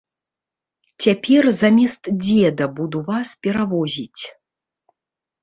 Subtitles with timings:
[1.03, 4.23] Цяпер замест дзеда буду вас перавозіць.